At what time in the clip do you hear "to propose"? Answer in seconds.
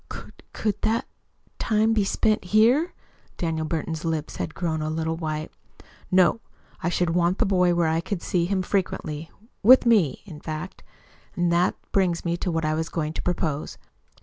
13.13-13.77